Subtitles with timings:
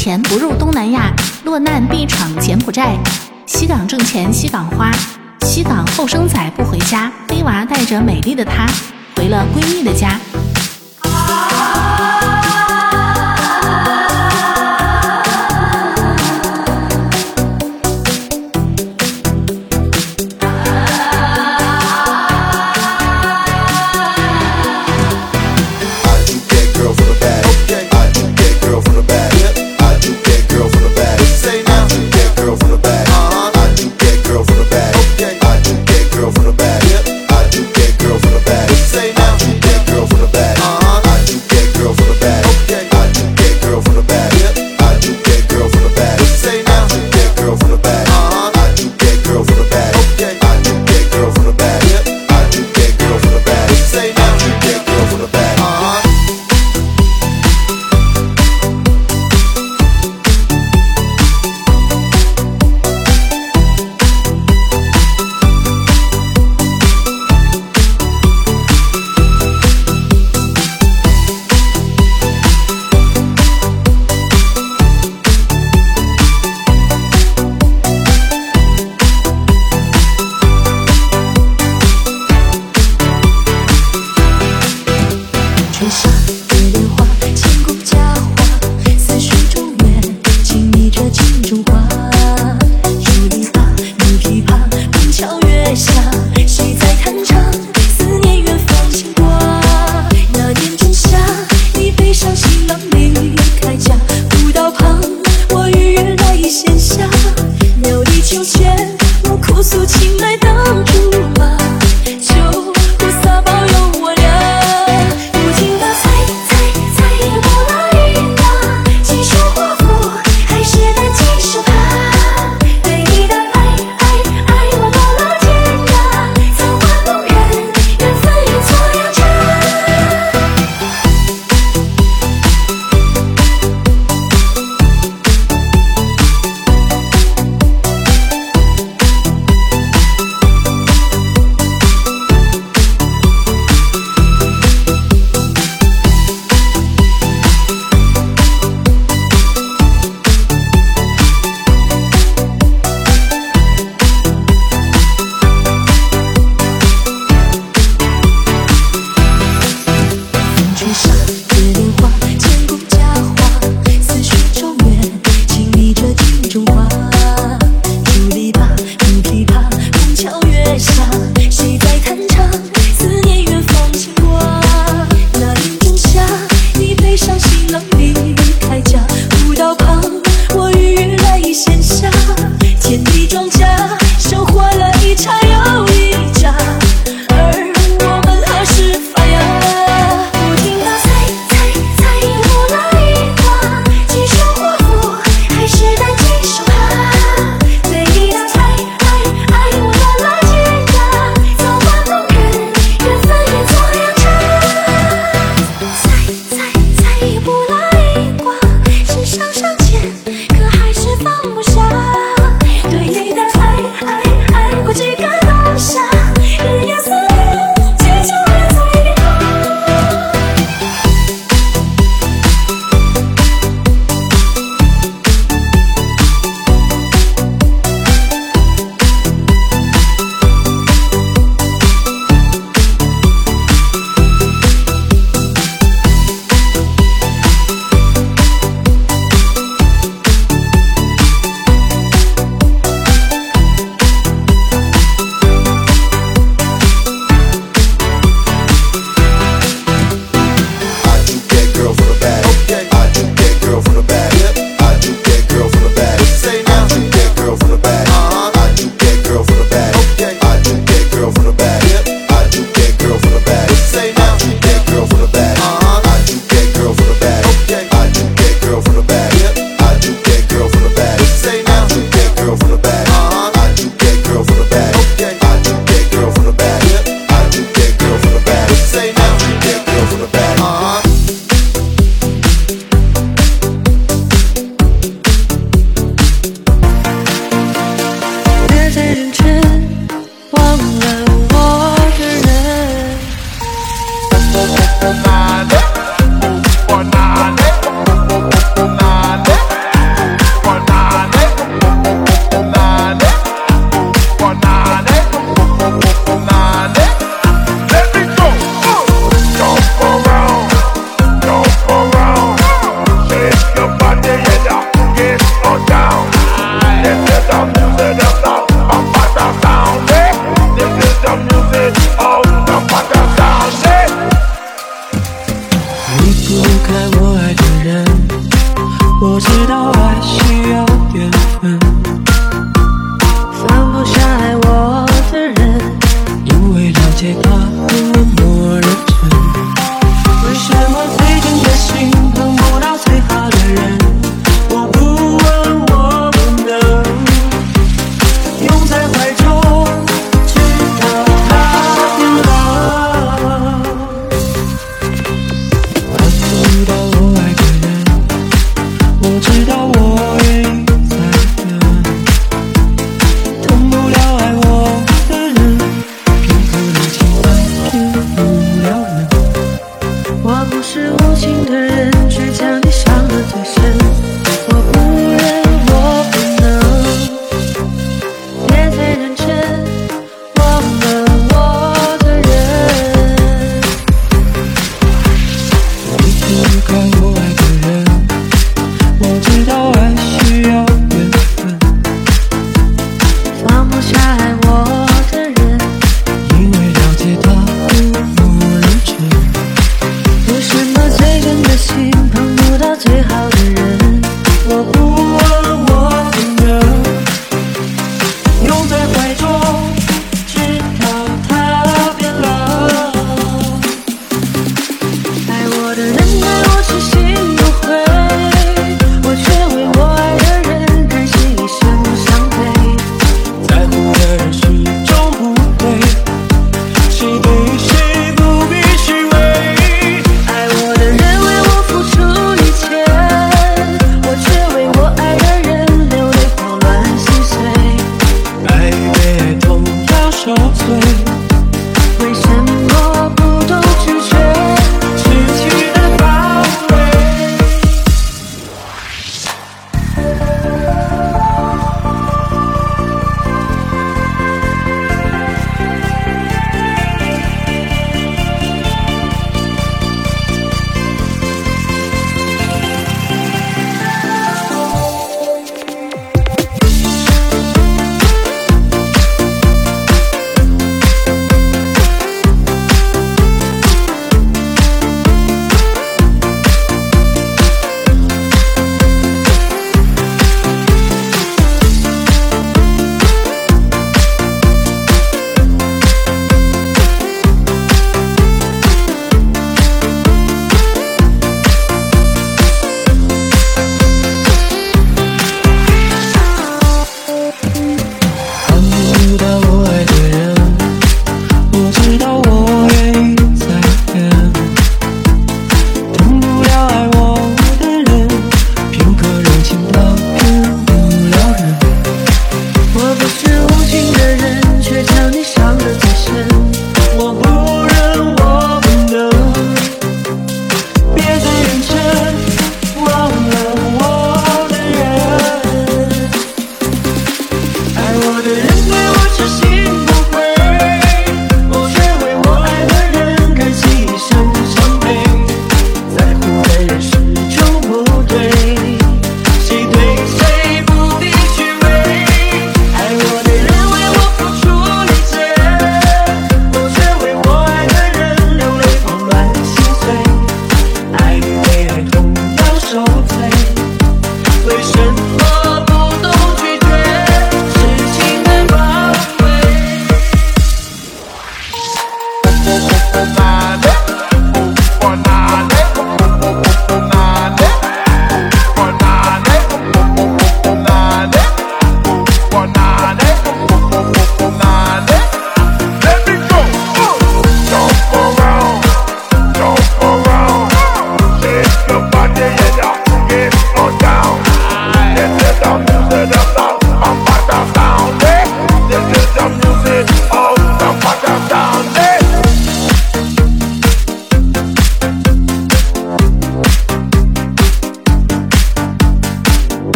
[0.00, 1.12] 钱不入东南亚，
[1.44, 2.96] 落难必闯柬埔寨。
[3.44, 4.90] 西港挣钱西港花，
[5.42, 8.66] 西港后生仔不回家，黑娃带着美丽的她
[9.14, 10.18] 回了闺蜜的家。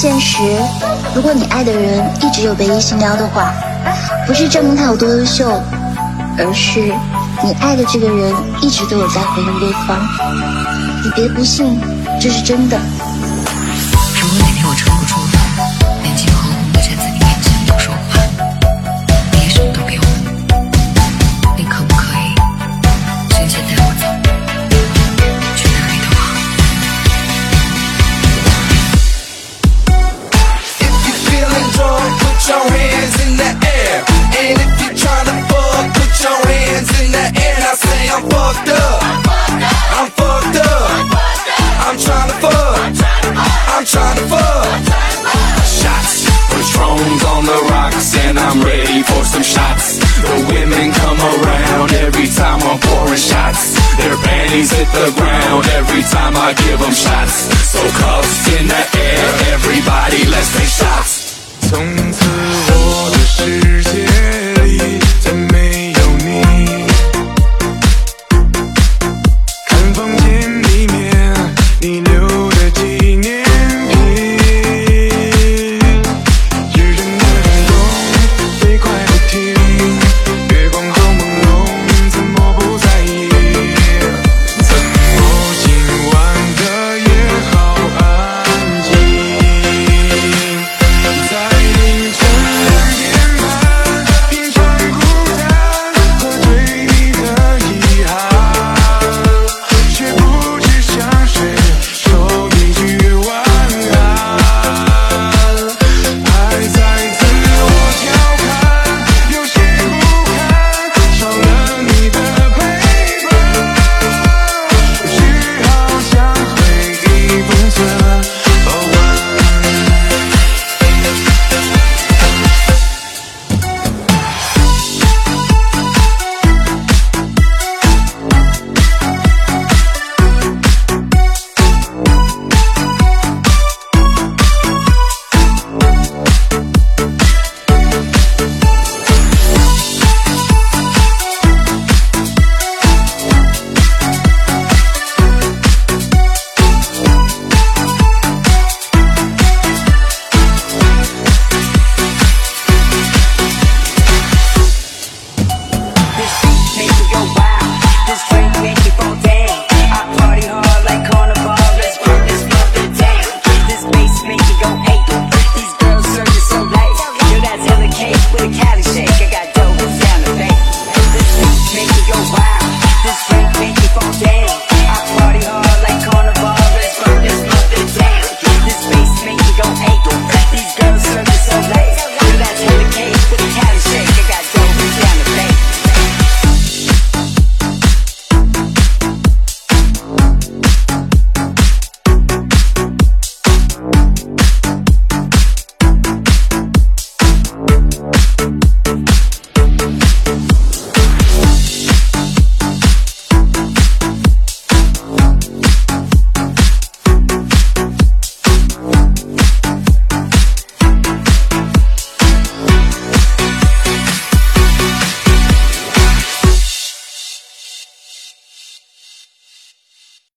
[0.00, 0.38] 现实，
[1.12, 3.52] 如果你爱的人一直有被异性撩的话，
[4.28, 5.60] 不是证明他有多优秀，
[6.38, 6.94] 而是
[7.42, 9.98] 你爱的这个人一直都有在回应对方。
[11.02, 11.80] 你别不信，
[12.20, 12.78] 这是真的。
[54.98, 57.54] the ground every time I give them shots.
[57.70, 62.27] So cuffs in the air, everybody, let's take shots.